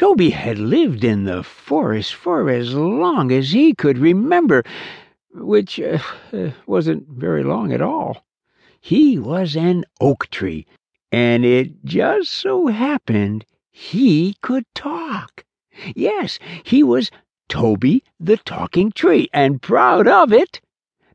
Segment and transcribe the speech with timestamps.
[0.00, 4.64] Toby had lived in the forest for as long as he could remember,
[5.34, 5.98] which uh,
[6.66, 8.24] wasn't very long at all.
[8.80, 10.66] He was an oak tree,
[11.12, 15.44] and it just so happened he could talk.
[15.94, 17.10] Yes, he was
[17.50, 20.62] Toby the Talking Tree, and proud of it.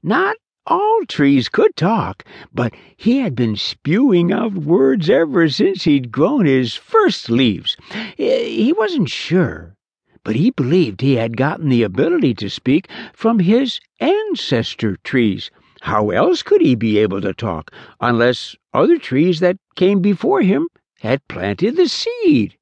[0.04, 0.36] Not
[0.68, 2.23] all trees could talk,
[2.54, 7.77] but he had been spewing out words ever since he'd grown his first leaves.
[8.18, 9.75] He wasn't sure,
[10.23, 15.52] but he believed he had gotten the ability to speak from his ancestor trees.
[15.81, 20.67] How else could he be able to talk, unless other trees that came before him
[21.02, 22.58] had planted the seed?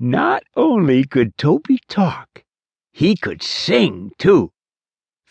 [0.00, 2.44] Not only could Toby talk,
[2.90, 4.52] he could sing, too.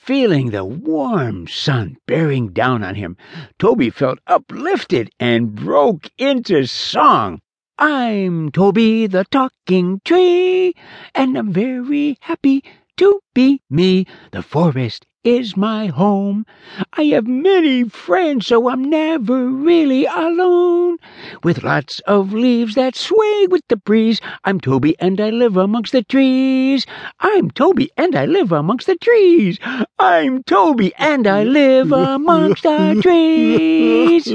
[0.01, 3.17] Feeling the warm sun bearing down on him,
[3.59, 7.39] Toby felt uplifted and broke into song.
[7.77, 10.73] I'm Toby the Talking Tree,
[11.13, 12.63] and I'm very happy
[12.97, 14.07] to be me.
[14.31, 16.45] The forest is my home.
[16.93, 20.97] I have many friends, so I'm never really alone.
[21.43, 25.91] With lots of leaves that sway with the breeze, I'm Toby and I live amongst
[25.91, 26.85] the trees.
[27.19, 29.59] I'm Toby and I live amongst the trees.
[29.99, 34.25] I'm Toby and I live amongst the trees.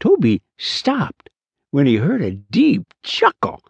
[0.00, 1.30] Toby stopped
[1.70, 3.62] when he heard a deep chuckle.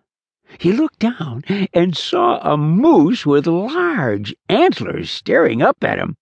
[0.58, 6.16] He looked down and saw a moose with large antlers staring up at him.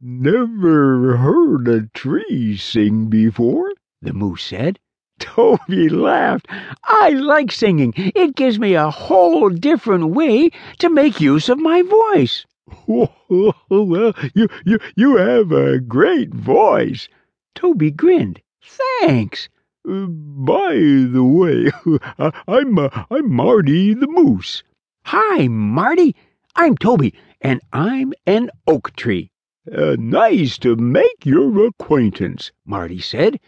[0.00, 4.78] Never heard a tree sing before, the moose said.
[5.18, 6.48] Toby laughed.
[6.82, 7.92] I like singing.
[7.96, 12.44] It gives me a whole different way to make use of my voice.
[12.88, 17.08] well, you, you, you have a great voice.
[17.54, 18.40] Toby grinned.
[18.62, 19.48] Thanks.
[19.88, 21.68] Uh, by the way,
[22.48, 24.62] I'm uh, I'm Marty the Moose.
[25.06, 26.14] Hi, Marty.
[26.54, 29.30] I'm Toby, and I'm an oak tree.
[29.76, 33.40] Uh, nice to make your acquaintance, Marty said.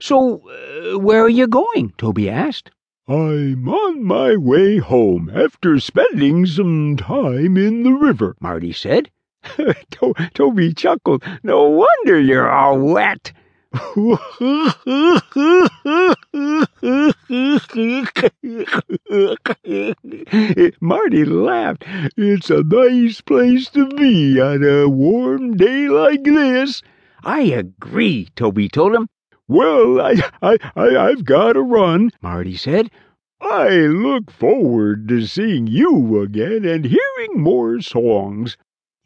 [0.00, 1.94] So, uh, where are you going?
[1.96, 2.70] Toby asked.
[3.08, 9.10] I'm on my way home after spending some time in the river, Marty said.
[9.56, 11.22] to- Toby chuckled.
[11.42, 13.32] No wonder you're all wet.
[20.80, 21.84] Marty laughed.
[22.16, 26.82] It's a nice place to be on a warm day like this.
[27.22, 29.08] I agree, Toby told him.
[29.46, 32.90] Well, I, I, I, I've got to run, Marty said.
[33.40, 38.56] I look forward to seeing you again and hearing more songs.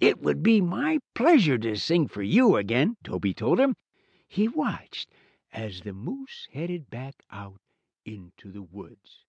[0.01, 3.75] It would be my pleasure to sing for you again, Toby told him.
[4.34, 5.11] He watched
[5.53, 7.61] as the moose headed back out
[8.05, 9.25] into the woods.